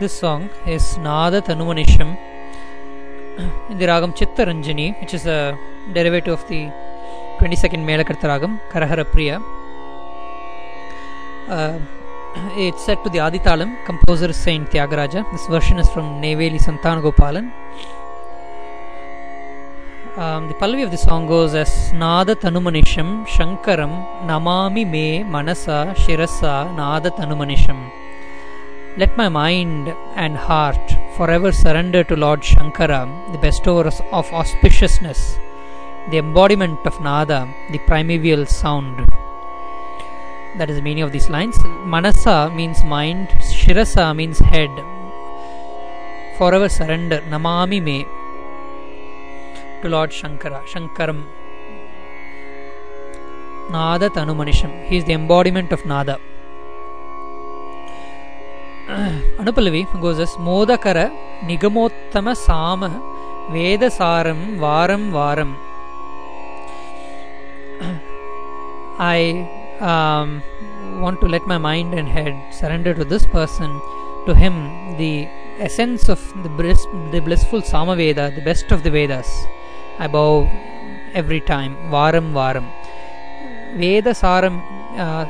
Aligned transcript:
This 0.00 0.14
song 0.18 0.48
is 0.66 0.96
Nada 0.96 1.42
Tanumanisham 1.42 2.16
in 3.68 3.76
the 3.80 3.84
ragam 3.84 4.16
Chittaranjani, 4.18 4.98
which 4.98 5.12
is 5.12 5.26
a 5.26 5.58
derivative 5.92 6.32
of 6.38 6.48
the 6.48 6.62
22nd 7.38 7.84
melakartha 7.88 8.26
ragam, 8.32 8.58
Karahara 8.70 9.04
Priya. 9.12 9.42
Uh, 11.46 11.78
it's 12.56 12.82
set 12.86 13.04
to 13.04 13.10
the 13.10 13.18
Aditalam, 13.18 13.76
composer 13.84 14.32
Saint 14.32 14.70
Tyagaraja. 14.70 15.30
This 15.32 15.46
version 15.48 15.78
is 15.78 15.90
from 15.90 16.22
Neveli 16.22 16.58
Santanagopalan. 16.58 17.52
Um, 20.16 20.48
the 20.48 20.54
Pallavi 20.54 20.82
of 20.82 20.90
the 20.90 20.96
song 20.96 21.26
goes 21.26 21.54
as 21.54 21.92
Nada 21.92 22.34
Tanumanisham 22.34 23.26
Shankaram 23.26 24.24
Namami 24.24 24.88
Me 24.88 25.22
Manasa 25.24 25.94
Shirasa 25.98 26.74
Nada 26.74 27.10
Tanumanisham. 27.10 28.09
Let 29.00 29.16
my 29.16 29.30
mind 29.30 29.88
and 30.14 30.36
heart 30.36 30.86
forever 31.16 31.50
surrender 31.52 32.04
to 32.04 32.16
Lord 32.16 32.40
Shankara, 32.42 32.98
the 33.32 33.38
bestower 33.38 33.86
of 33.86 34.26
auspiciousness, 34.40 35.20
the 36.10 36.18
embodiment 36.18 36.80
of 36.84 37.00
Nada, 37.00 37.48
the 37.72 37.78
primeval 37.86 38.44
sound. 38.44 38.98
That 40.58 40.68
is 40.68 40.76
the 40.76 40.82
meaning 40.82 41.02
of 41.02 41.12
these 41.12 41.30
lines. 41.30 41.56
Manasa 41.94 42.52
means 42.54 42.84
mind, 42.84 43.28
Shirasa 43.60 44.14
means 44.14 44.38
head. 44.38 44.68
Forever 46.36 46.68
surrender, 46.68 47.20
Namami 47.30 47.82
Me 47.82 47.98
to 49.80 49.88
Lord 49.88 50.10
Shankara, 50.10 50.62
Shankaram. 50.72 51.24
Nada 53.70 54.10
Tanumanisham. 54.10 54.72
He 54.88 54.98
is 54.98 55.04
the 55.04 55.14
embodiment 55.14 55.72
of 55.72 55.86
Nada. 55.86 56.18
அனுபலவி 59.41 59.81
goes 60.03 60.19
as 60.25 60.33
மோதகர 60.47 60.97
நிகமோத்தம 61.49 62.33
சாம 62.47 62.89
வேதசாரம் 63.55 64.45
வாரம் 64.65 65.07
வாரம் 65.19 65.55
I 69.15 69.21
um, 69.91 70.29
want 71.03 71.19
to 71.23 71.27
let 71.27 71.45
my 71.53 71.57
mind 71.69 71.93
and 71.99 72.07
head 72.07 72.35
surrender 72.59 72.93
to 72.99 73.03
this 73.03 73.25
person, 73.25 73.71
to 74.27 74.33
him, 74.33 74.55
the 75.01 75.13
essence 75.59 76.07
of 76.07 76.21
the, 76.43 76.49
bliss, 76.59 76.81
the 77.11 77.19
blissful 77.19 77.61
Samaveda, 77.61 78.25
the 78.37 78.41
best 78.41 78.71
of 78.71 78.83
the 78.85 78.89
Vedas. 78.89 79.29
I 79.99 80.07
bow 80.07 80.49
every 81.13 81.41
time, 81.41 81.75
Varam 81.95 82.31
Varam. 82.37 82.67
Veda 83.81 84.11
Saram 84.11 84.55
uh, 84.97 85.25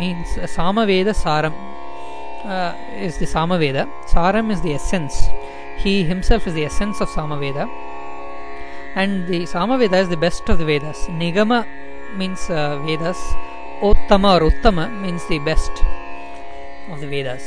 means 0.00 0.28
uh, 0.38 0.46
Samaveda 0.56 1.14
Saram 1.24 1.54
uh, 2.45 2.75
is 2.95 3.17
the 3.17 3.25
Samaveda. 3.25 3.89
Saram 4.05 4.51
is 4.51 4.61
the 4.61 4.73
essence. 4.73 5.27
He 5.77 6.03
himself 6.03 6.47
is 6.47 6.53
the 6.53 6.65
essence 6.65 7.01
of 7.01 7.09
Samaveda. 7.09 7.69
And 8.95 9.27
the 9.27 9.43
Samaveda 9.43 10.01
is 10.01 10.09
the 10.09 10.17
best 10.17 10.47
of 10.49 10.59
the 10.59 10.65
Vedas. 10.65 10.97
Nigama 11.07 11.65
means 12.15 12.49
uh, 12.49 12.79
Vedas. 12.85 13.17
Ottama 13.81 14.39
or 14.39 14.49
Uttama 14.51 14.85
means 15.01 15.25
the 15.27 15.39
best 15.39 15.71
of 16.89 16.99
the 17.01 17.07
Vedas. 17.07 17.43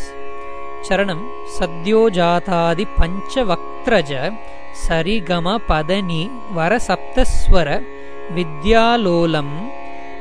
Charanam 0.87 1.21
Sadyojatadi 1.57 2.87
Panchavakraja 2.97 4.39
Sarigama 4.75 5.59
Padani 5.61 6.31
Varasaptaswara 6.53 7.85
Vidyalolam 8.33 9.71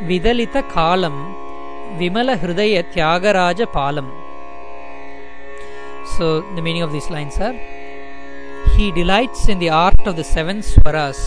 Vidalita 0.04 0.64
Kalam 0.70 1.36
Vimala 1.98 2.38
Hridaya 2.38 2.84
Tyagaraja 2.94 3.72
Palam. 3.72 4.25
So, 6.06 6.42
the 6.56 6.62
meaning 6.62 6.84
of 6.84 6.92
these 6.92 7.10
lines 7.10 7.38
are 7.38 7.54
He 8.78 8.92
delights 8.92 9.50
in 9.50 9.60
the 9.60 9.70
art 9.70 10.06
of 10.06 10.16
the 10.16 10.24
seven 10.24 10.62
swaras, 10.62 11.18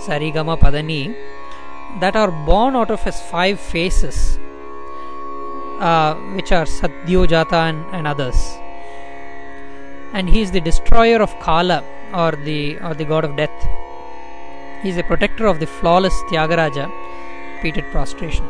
Sarigama 0.00 0.58
Padani, 0.58 1.14
that 2.00 2.14
are 2.14 2.30
born 2.30 2.76
out 2.76 2.90
of 2.90 3.02
his 3.02 3.20
five 3.20 3.58
faces, 3.58 4.38
uh, 5.80 6.14
which 6.36 6.52
are 6.52 6.64
Satyojata 6.64 7.70
and, 7.70 7.84
and 7.94 8.06
others. 8.06 8.36
And 10.12 10.28
he 10.28 10.42
is 10.42 10.52
the 10.52 10.60
destroyer 10.60 11.20
of 11.20 11.38
Kala, 11.40 11.82
or 12.14 12.32
the 12.32 12.78
or 12.78 12.94
the 12.94 13.04
god 13.04 13.24
of 13.24 13.36
death. 13.36 13.68
He 14.82 14.90
is 14.90 14.96
a 14.96 15.02
protector 15.02 15.46
of 15.46 15.60
the 15.60 15.66
flawless 15.66 16.14
Tyagaraja, 16.30 16.90
repeated 17.56 17.84
prostration. 17.90 18.46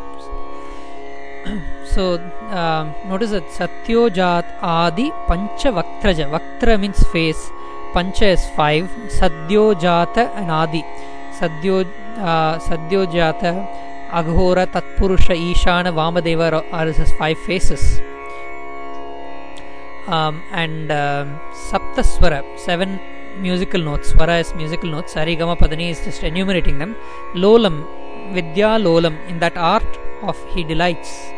So 1.85 2.15
um, 2.51 2.95
notice 3.09 3.31
that 3.31 3.47
Satyojat 3.59 4.47
Adi 4.63 5.11
Pancha 5.27 5.71
Vaktraja. 5.79 6.31
Vaktra 6.35 6.79
means 6.79 7.03
face, 7.09 7.51
Pancha 7.93 8.27
is 8.27 8.45
five, 8.57 8.89
Sadyojata 9.09 10.35
and 10.35 10.51
Adi. 10.51 10.85
Sadyo, 11.39 11.87
uh, 12.17 12.59
Sadyojata, 12.59 13.53
Aghora, 14.11 14.67
Tatpurusha, 14.67 15.35
Ishana, 15.37 15.93
Vamadeva 15.95 16.65
are 16.73 16.87
his 16.87 17.13
five 17.13 17.39
faces. 17.39 18.01
Um, 20.09 20.43
and 20.51 20.91
uh, 20.91 21.27
Saptaswara, 21.53 22.43
seven 22.59 22.99
musical 23.41 23.81
notes. 23.81 24.13
Swara 24.13 24.41
is 24.41 24.53
musical 24.55 24.91
notes. 24.91 25.15
Sarigama 25.15 25.57
Padani 25.57 25.91
is 25.91 26.01
just 26.05 26.23
enumerating 26.25 26.79
them. 26.79 26.97
Lolam, 27.35 27.87
Vidya 28.33 28.79
Lolam, 28.87 29.17
in 29.29 29.39
that 29.39 29.57
art 29.57 29.99
of 30.23 30.37
he 30.55 30.65
delights. 30.65 31.31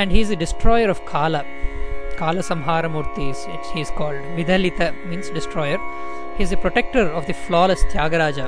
And 0.00 0.12
he 0.12 0.20
is 0.20 0.28
the 0.28 0.36
destroyer 0.36 0.88
of 0.90 1.04
Kala. 1.06 1.44
Kala 2.18 2.42
Samhara 2.48 2.88
Murti 2.96 3.30
is 3.30 3.40
he 3.72 3.80
is 3.80 3.90
called. 3.98 4.20
Vidhalita 4.38 4.88
means 5.08 5.30
destroyer. 5.30 5.78
He 6.36 6.42
is 6.44 6.50
the 6.50 6.58
protector 6.64 7.04
of 7.18 7.26
the 7.26 7.32
flawless 7.32 7.82
Tyagaraja. 7.92 8.46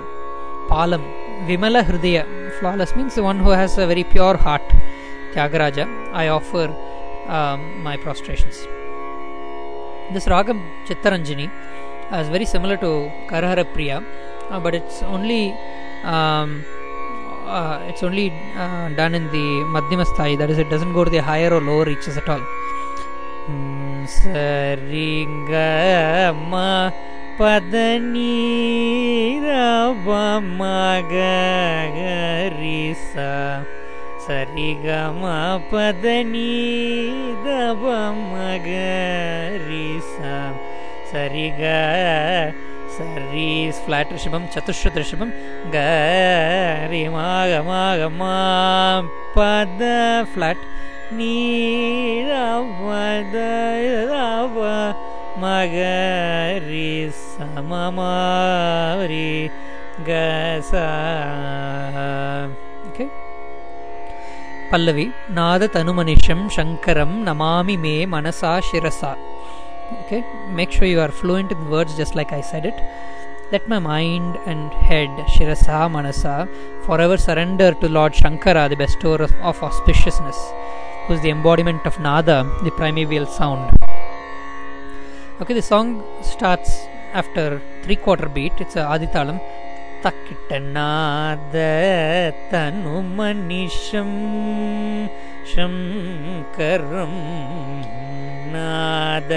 Palam, 0.68 1.02
Vimala 1.46 1.82
Hridaya. 1.88 2.24
Flawless 2.58 2.94
means 2.94 3.14
the 3.14 3.22
one 3.22 3.38
who 3.38 3.50
has 3.60 3.78
a 3.78 3.86
very 3.86 4.04
pure 4.04 4.36
heart. 4.36 4.66
Tyagaraja. 5.32 5.86
I 6.12 6.28
offer 6.28 6.66
um, 7.38 7.82
my 7.82 7.96
prostrations. 7.96 8.58
This 10.12 10.26
Ragam 10.26 10.60
Chittaranjani 10.86 11.50
is 12.20 12.28
very 12.28 12.44
similar 12.44 12.76
to 12.78 12.90
Karahara 13.30 13.64
Priya, 13.72 14.02
uh, 14.50 14.60
but 14.60 14.74
it's 14.74 15.02
only 15.02 15.56
um, 16.04 16.64
uh, 17.48 17.80
it's 17.88 18.02
only 18.02 18.32
uh, 18.56 18.88
done 18.90 19.14
in 19.14 19.24
the 19.26 19.64
Madhyama 19.74 20.04
Sthai, 20.04 20.36
that 20.38 20.50
is, 20.50 20.58
it 20.58 20.68
doesn't 20.68 20.92
go 20.92 21.04
to 21.04 21.10
the 21.10 21.22
higher 21.22 21.52
or 21.52 21.60
lower 21.60 21.84
reaches 21.84 22.16
at 22.16 22.28
all. 22.28 22.42
Saringama 24.08 25.32
Padani 27.38 29.38
Magarisa 30.58 31.30
Sarigama 34.26 35.62
Padani 35.70 37.38
சரி 42.98 43.48
flat 43.78 44.12
ரிஷபம் 44.14 44.46
சதுஷ்ருத் 44.54 44.98
ரிஷபம் 45.00 45.32
கரிமாகமாகமா 45.74 47.02
பத 49.36 49.82
flat 50.30 50.64
நீரவதவ 53.18 54.64
மகரி 55.42 56.90
சமமாரி 57.32 59.30
கச 60.08 60.72
okay 62.88 63.06
பல்லவி 64.72 65.06
நாத 65.36 65.68
தனுமனிஷம் 65.76 66.46
சங்கரம் 66.56 67.16
நமாமி 67.28 67.76
மே 67.84 67.96
மனசா 68.14 68.52
சிரசா 68.68 69.12
okay 70.01 70.21
make 70.59 70.71
sure 70.71 70.87
you 70.87 70.99
are 70.99 71.13
fluent 71.21 71.51
in 71.55 71.69
words 71.69 71.95
just 72.01 72.15
like 72.19 72.31
i 72.31 72.41
said 72.41 72.65
it 72.65 72.77
let 73.53 73.67
my 73.73 73.79
mind 73.79 74.37
and 74.51 74.73
head 74.89 75.09
shirasa 75.33 75.79
manasa 75.95 76.35
forever 76.85 77.17
surrender 77.27 77.71
to 77.81 77.89
lord 77.97 78.13
shankara 78.21 78.63
the 78.73 78.79
bestower 78.83 79.19
of, 79.27 79.33
of 79.49 79.59
auspiciousness 79.69 80.39
who 81.05 81.13
is 81.15 81.21
the 81.25 81.33
embodiment 81.37 81.83
of 81.91 81.99
nada 82.07 82.37
the 82.67 82.73
primeval 82.79 83.25
sound 83.39 83.65
okay 85.41 85.55
the 85.61 85.67
song 85.73 85.89
starts 86.33 86.71
after 87.21 87.45
three 87.83 87.99
quarter 88.05 88.29
beat 88.37 88.65
it's 88.65 88.77
a 88.83 88.87
aditalam 88.95 89.39
தக்கிட்டநாத 90.05 91.55
தனுமனிஷம் 92.51 94.17
சங்கரம் 95.09 95.26
நாத 98.54 99.32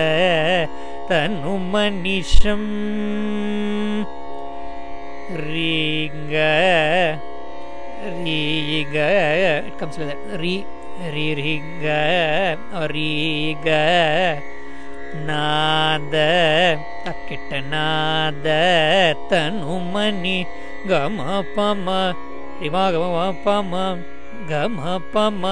தனுமனிஷம் 1.10 2.70
ரீங்க 5.44 6.36
ரீக 8.16 8.96
it 9.68 9.78
comes 9.80 9.98
like 10.00 10.22
that. 10.28 10.40
re 10.40 10.56
re 11.16 11.28
riga 11.40 12.00
or 12.74 12.88
riga 12.90 13.84
நாத 15.28 16.16
தக்கிட்ட 17.04 17.60
நாத 17.72 18.48
தனுமணி 19.32 20.38
கம 20.90 21.20
பம 21.56 21.88
ரிமா 22.62 22.84
கம 22.96 23.18
பம 23.46 23.74
கம 24.50 24.80
பம 25.14 25.44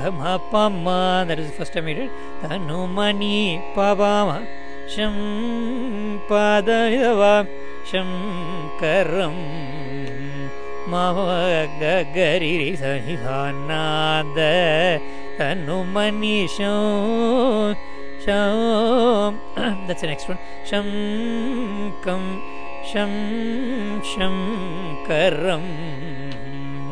ಘಮ 0.00 0.20
ಪಮ 0.50 0.86
that 1.28 1.40
is 1.44 1.52
first 1.58 1.74
time 1.76 1.88
it 1.92 2.02
ತನುಮಣಿ 2.42 3.36
ಪವಾಮ 3.76 4.30
ಶಂ 4.94 5.16
ಪಾದಳಿದವಾಂ 6.30 7.46
ಶಂಕರಂ 7.90 9.36
ಮಮ 10.90 11.18
ಗಗರಿ 11.80 12.54
ಸಹಿಹಾನಾದ 12.80 14.38
ತನುಮಣಿ 15.38 16.36
ಶೋ 16.56 16.74
ಶಂ 18.24 19.34
ದಟ್ಸ್ 19.88 20.06
ನೆಕ್ಸ್ಟ್ 20.10 20.30
ಒನ್ 20.32 20.40
ಶಂಕಂ 20.70 22.24
शं 22.88 23.12
शं 24.10 24.36
करं 25.06 25.64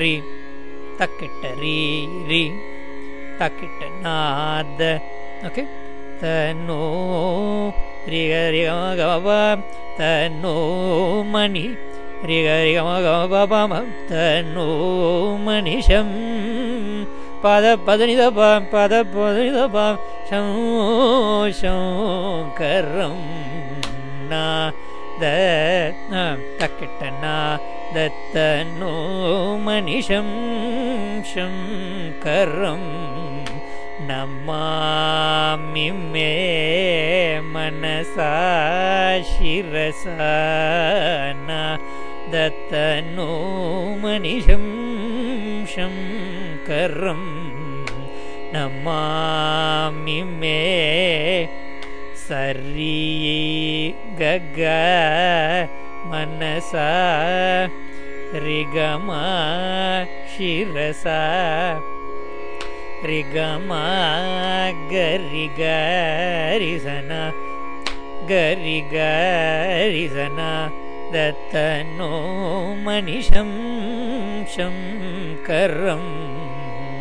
ரி 0.00 0.12
தக்கிட்ட 0.98 1.52
ரி 1.62 1.76
ரி 2.30 2.42
தக்கிட்ட 3.40 3.80
நாத 4.04 4.80
ஓகே 5.48 5.64
தன்னோ 6.22 6.82
ரிகரேமகமப 8.14 9.28
தன்னோ 10.00 10.56
மணி 11.34 11.66
மனிஷம் 15.44 16.16
பத 17.42 17.64
பதனிதபாம் 17.86 18.66
பத 18.72 18.94
பதனிதபாம் 19.14 20.00
சங்கரம் 21.60 23.24
நா 24.30 24.44
தக்கிட்டனா 26.58 27.36
தத்தனோ 27.94 28.92
மனிஷம் 29.64 30.36
சங்கரம் 31.32 32.90
நமாமி 34.08 35.88
மே 36.12 36.30
மனசா 37.54 38.30
சிரசானா 39.30 40.20
दत्तनो 42.32 43.30
मनिशंशं 44.02 45.94
करं 46.68 47.22
नमामि 48.54 50.20
मे 50.40 50.60
सर्री 52.26 53.00
सरी 53.00 53.94
गगमनसागमाक्षिरसा 54.20 54.80
ऋगमा 63.10 63.84
गरिगरिसना 64.92 65.62
गरि 68.30 68.78
गरिसना 68.92 70.50
दत्तनो 71.13 72.13
मनिषं 72.85 73.51
शङ्करं 74.55 76.03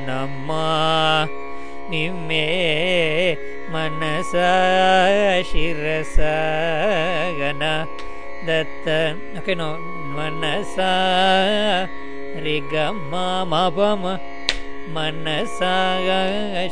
नमा 0.09 0.67
निमे 1.91 2.45
मनसा 3.73 4.53
शिरसा 5.51 6.35
गण 7.41 7.63
दत्त 8.49 8.87
ओके 9.39 9.55
नो 9.61 9.71
मनसा 10.17 10.93
ऋगमा 12.47 13.27
मपम 13.53 14.03
मनसा 14.97 15.75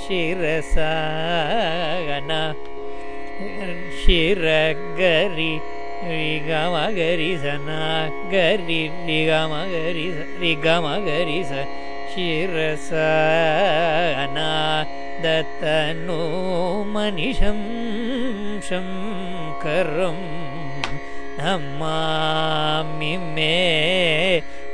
शिरसा 0.07 0.93
गण 2.09 2.31
शिरगरि 4.01 5.53
ரிகமகரி 6.11 7.31
சனா 7.43 7.83
கரி 8.33 8.79
ரிகமகரி 9.09 10.07
ரிகமகரி 10.43 11.39
ச 11.51 11.63
சிரசனா 12.13 12.99
தத்தனோ 15.25 16.19
மனிஷம் 16.95 17.67
சங்கரம் 18.69 20.27
நமாமி 21.39 23.15
மே 23.37 23.57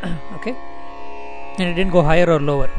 Okay? 0.38 0.56
And 1.58 1.68
it 1.70 1.76
didn't 1.80 1.94
go 1.98 2.04
higher 2.10 2.30
or 2.36 2.40
lower. 2.52 2.70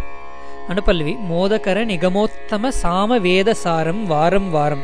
And 0.68 0.78
anupalvi 0.78 1.14
modakara 1.32 1.82
nigamottama 1.90 2.72
sama 2.72 3.18
veda 3.26 3.54
saram 3.64 3.98
varam 4.12 4.46
varam. 4.56 4.82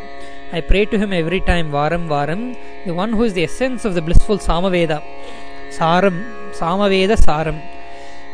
I 0.52 0.60
pray 0.60 0.84
to 0.92 0.98
him 1.02 1.12
every 1.12 1.40
time 1.50 1.70
varam 1.70 2.04
varam. 2.14 2.40
The 2.86 2.94
one 3.02 3.12
who 3.12 3.24
is 3.28 3.34
the 3.38 3.44
essence 3.44 3.84
of 3.84 3.94
the 3.94 4.02
blissful 4.08 4.38
samaveda 4.48 4.98
saram 5.78 6.16
samaveda 6.60 7.16
saram. 7.28 7.58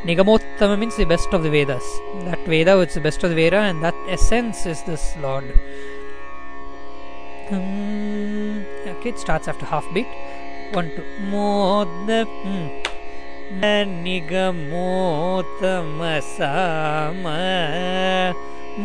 Nigamottama 0.08 0.76
means 0.78 0.96
the 0.96 1.08
best 1.14 1.32
of 1.32 1.42
the 1.44 1.50
vedas. 1.50 1.86
That 2.28 2.42
veda 2.54 2.78
which 2.78 2.90
is 2.90 2.94
the 3.00 3.06
best 3.08 3.22
of 3.22 3.30
the 3.30 3.36
Vedas 3.36 3.64
and 3.70 3.84
that 3.84 3.94
essence 4.08 4.66
is 4.66 4.82
this 4.90 5.04
lord. 5.26 5.44
Hmm 7.48 8.31
it 9.06 9.18
starts 9.18 9.46
after 9.48 9.66
half 9.66 9.86
beat. 9.94 10.10
One 10.78 10.88
two. 10.96 11.06
Mod 11.32 12.10
ನಿಗಮೋತಮಸಾಮ 14.04 14.44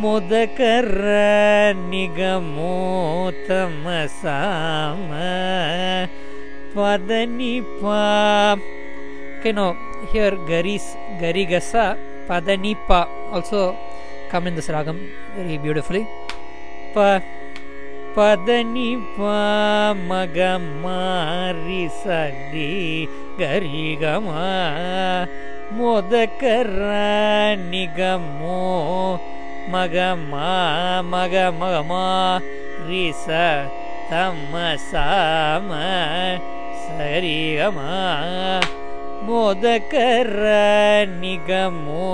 ಮುದಕರ 0.01 1.03
ನಿಗಮೋತಮಸಾಮ 1.91 2.31
ತ್ವದ 6.71 7.12
Padanipa. 7.12 8.01
Okay, 9.39 9.53
now 9.59 9.69
here 10.12 10.36
Garis, 10.50 10.86
Garigasa, 11.21 11.86
Padanipa 12.27 13.00
also 13.31 13.62
come 14.29 14.47
in 14.47 14.55
the 14.55 14.62
ragam 14.62 14.97
very 15.36 15.57
beautifully. 15.57 16.03
Pa, 16.93 17.05
పదని 18.17 18.89
మగ 20.09 20.38
మారి 20.83 21.83
సది 22.00 22.69
గరిగమా 23.39 24.45
మొదకర 25.77 26.79
నిగమో 27.71 28.62
మగమా 29.74 30.47
మగ 31.12 31.36
మగమా 31.59 32.05
రిస 32.88 33.27
తమ 34.12 34.53
సామ 34.91 35.71
సరిగమా 36.86 37.93
మొదకర 39.27 40.43
నిగమో 41.21 42.09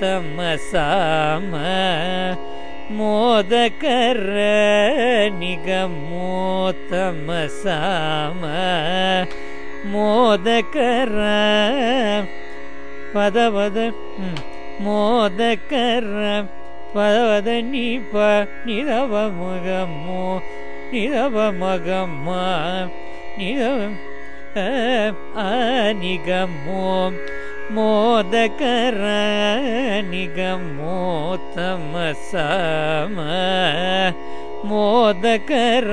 తమ 0.00 0.38
సామ 0.70 1.52
ಮೋದಕರ 2.90 4.30
ನಿಗಮೋತಮ 5.38 7.30
ಸಾಮ 7.62 8.42
ಮೋದಕರ 9.92 11.18
ಪದವದ 13.14 13.78
ಮೋದಕರ 14.80 16.20
ಪದವದ 16.94 17.48
ನಿಪ 17.70 18.14
ನಿರವ 18.66 19.14
ಮಗಮ್ಮೋ 19.32 20.24
ನಿರವ 20.92 21.36
ಮಗಮ್ಮ 21.52 22.28
ನಿರವ 23.38 23.80
ಅನಿಗಮ್ಮೋ 25.44 26.84
மோதகர 27.68 29.02
நிகமோத்தம 30.02 32.12
சம. 32.12 33.20
மோதகர 34.62 35.90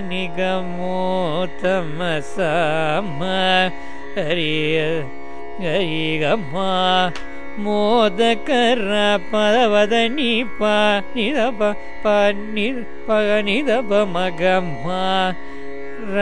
நிகமோத்தம 0.00 2.20
சம. 2.20 3.20
ஹரிய 4.14 5.06
ஹரிகம்மா 5.58 7.12
மோதகர 7.56 9.18
பதவத 9.30 10.08
நீப 10.08 10.64
நிதப 11.14 11.76
ப 12.02 12.32
நித 12.32 12.86
பக 13.06 13.42
நிதப 13.42 14.06
மகம்மா. 14.06 15.34
ர 15.98 16.16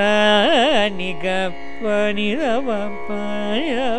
நிக 0.88 1.63
பனிரவ 1.82 2.68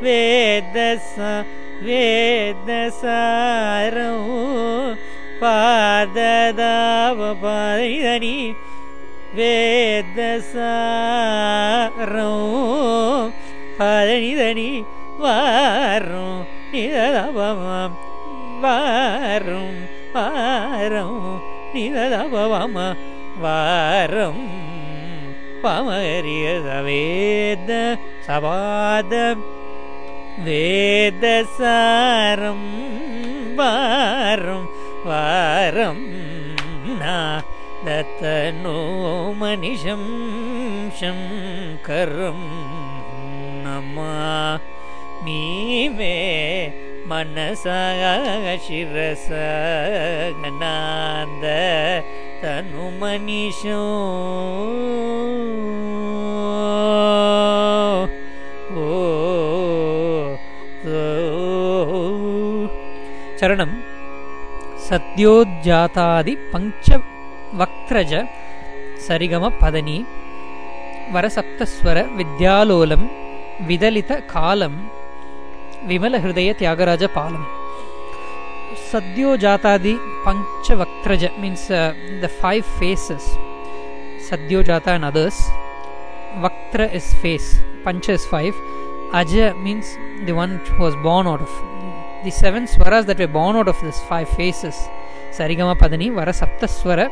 வேதச 0.03 1.15
பதனிதனி 13.79 14.71
வாரும் 15.19 16.41
நிதபமம் 16.71 17.95
வாரும் 18.61 19.77
வாரம் 20.13 21.21
நிதபம 21.73 22.75
வாரம் 23.37 24.43
பமரியத 25.63 26.67
வேத 26.83 27.71
சபாத 28.27 29.13
வேதசாரம் 30.45 31.57
வாரம் 33.55 34.67
வாரம் 35.05 36.05
தத்தனோ 37.85 38.79
மனிஷம் 39.33 40.09
சங்கரம் 40.99 42.47
நமா. 43.63 44.17
மீவே 45.25 46.17
மனசாசிரசகநாந்த 47.09 47.55
தனு 52.41 52.85
மனிஷோ 53.01 53.81
चरणं 63.39 63.71
सद्योज्जातादि 64.87 66.35
पञ्च 66.53 66.87
वक्त्रज 67.59 68.13
सरिगम 69.07 69.45
पदनी 69.61 69.97
वरसप्तस्वर 71.13 71.99
विद्यालोलं 72.19 73.05
विदलितकालं 73.69 74.75
विमलहृदय 75.89 76.49
त्यागराजपालम् 76.59 77.47
Sadyojatadi 78.89 79.97
Panchavakraja 80.23 81.39
means 81.39 81.69
uh, 81.71 81.93
the 82.21 82.27
five 82.27 82.65
faces. 82.79 83.23
Sadyojata 84.27 84.87
and 84.87 85.05
others. 85.05 85.33
Vaktra 86.37 86.91
is 86.93 87.13
face. 87.15 87.57
Pancha 87.83 88.13
is 88.13 88.25
five. 88.27 88.53
Aja 89.11 89.53
means 89.55 89.97
the 90.25 90.33
one 90.33 90.57
who 90.57 90.83
was 90.83 90.95
born 90.97 91.25
out 91.25 91.41
of. 91.41 91.78
The 92.23 92.31
seven 92.31 92.65
swaras 92.67 93.05
that 93.05 93.17
were 93.17 93.27
born 93.27 93.55
out 93.55 93.69
of 93.69 93.81
these 93.81 93.99
five 94.01 94.27
faces. 94.29 94.75
Sarigama 95.31 95.77
Padani, 95.77 96.13
Vara 96.13 96.33
Saptaswara. 96.33 97.09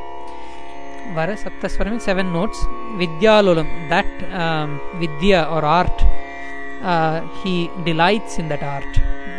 Vara 1.14 1.38
Saptaswara 1.38 1.90
means 1.92 2.04
seven 2.04 2.34
notes. 2.34 2.58
Vidyalolam, 3.00 3.88
that 3.88 4.06
um, 4.34 4.82
Vidya 4.96 5.48
or 5.50 5.64
art, 5.64 6.04
uh, 6.82 7.22
he 7.42 7.72
delights 7.86 8.38
in 8.38 8.50
that 8.50 8.62
art. 8.62 8.84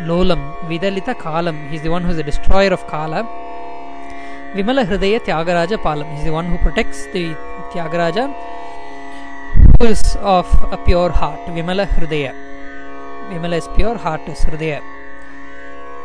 Lolam, 0.06 0.54
Vidalita 0.68 1.14
Kalam, 1.14 1.68
he's 1.70 1.82
the 1.82 1.90
one 1.90 2.02
who's 2.02 2.16
the 2.16 2.22
destroyer 2.22 2.70
of 2.70 2.87
Kala. 2.87 3.25
Vimala 4.54 4.87
Hridaya 4.87 5.20
Tyagaraja 5.20 5.76
Palam, 5.82 6.10
he's 6.14 6.25
the 6.25 6.32
one 6.32 6.46
who 6.46 6.56
protects 6.58 7.04
the 7.12 7.34
Tyagaraja, 7.72 8.34
who 9.78 9.87
is 9.87 10.16
of 10.20 10.46
a 10.72 10.78
pure 10.78 11.10
heart. 11.10 11.40
Vimala 11.48 11.87
Hridaya. 11.87 12.34
Vimala 13.28 13.58
is 13.58 13.68
pure, 13.76 13.98
heart 13.98 14.26
is 14.28 14.40
Hridaya. 14.40 14.80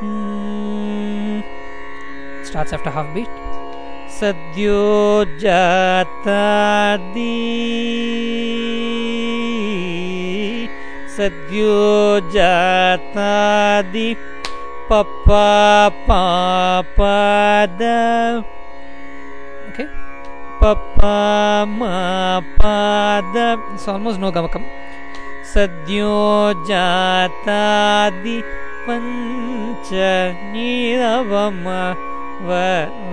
Hmm. 0.01 1.41
Starts 2.45 2.73
after 2.73 2.91
half 2.91 3.15
beat. 3.15 3.29
सद्यो 4.19 4.79
जातादि 5.41 7.35
सद्यो 11.17 11.75
जातादि 12.35 14.09
पप्पा 14.91 15.45
पापद 16.09 17.85
okay 19.69 19.87
papa 20.63 21.15
मापद 21.79 23.39
it's 23.75 23.87
almost 23.95 24.19
no 24.25 24.33
gamakam 24.39 24.65
सद्यो 25.55 26.17
जातादि 26.69 28.37
पञ्च 28.88 29.90
नीरवम 30.54 31.68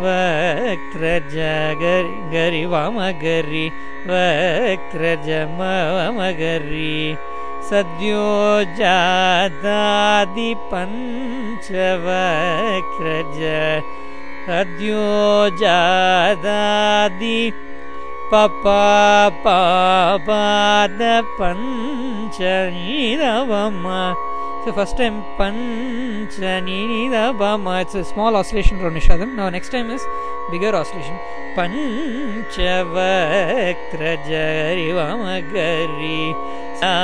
वक्रज 0.02 1.34
गरि 1.82 2.14
गरि 2.32 2.64
वामगरि 2.72 3.66
वक्रज 4.10 5.28
ममगरि 5.58 6.94
सद्यो 7.70 8.26
जादादि 8.80 10.50
पञ्च 10.72 11.70
वक्रज 12.06 13.38
सद्यो 14.48 15.06
जादादि 15.62 17.40
पपाद 18.32 19.46
पञ्च 21.40 22.38
So 24.64 24.74
first 24.74 24.98
time 24.98 25.22
Panchanida 25.38 27.32
Bama. 27.34 27.80
It's 27.80 27.94
a 27.94 28.04
small 28.04 28.36
oscillation 28.36 28.78
from 28.78 28.94
Nishadam. 28.94 29.34
Now 29.34 29.48
next 29.48 29.70
time 29.70 29.90
is 29.90 30.02
bigger 30.50 30.74
oscillation. 30.76 31.18
गरि 35.50 36.18
सा 36.80 36.94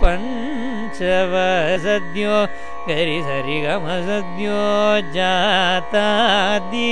पञ्चव 0.00 1.32
सद्यो 1.84 2.36
गरि 2.88 3.18
सरि 3.26 3.58
वम 3.66 3.86
सद्यो 4.08 4.58
जातादि 5.14 6.90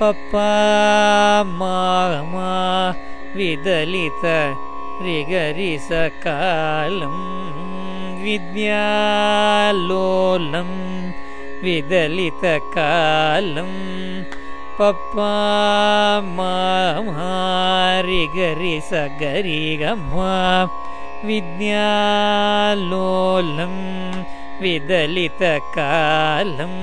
Papa 0.00 1.44
mama 1.46 2.96
vidalita 3.36 4.38
rigarisa 5.00 6.10
kalam. 6.24 7.16
Vidya 8.20 9.72
lolam. 9.72 10.70
Papa 14.76 16.20
mama 16.36 18.02
rigarisagarigamma 18.02 20.68
विद्यालोलं 21.28 21.74
विदलितकालं 24.62 26.74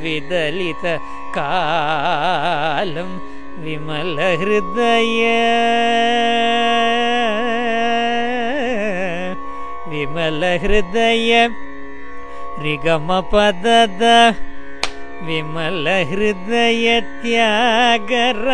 विदलितकालं 0.03 1.01
विमलहृदय 3.63 5.23
ವಿಮಲಹೃದಯ 9.97 11.33
ರಿಗಮ 12.63 13.09
ಪದದ 13.31 14.03
ವಿಮಲಹೃದಯ 15.27 16.87
ತ್ಯಾಗರಾಜಪಾಲಂ 17.21 18.51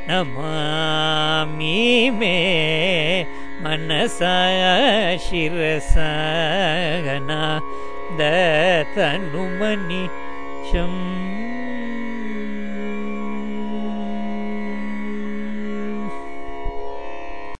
नमामि 0.09 1.79
मे 2.19 2.37
मनसा 3.65 4.37
शिरसा 5.27 6.11
गना 7.07 7.43
दतनुमनि 8.19 10.03
शम् 10.71 11.01